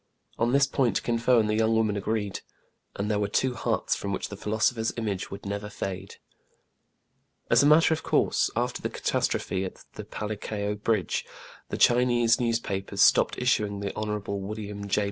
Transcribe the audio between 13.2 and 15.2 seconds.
issuing the Hon. William J.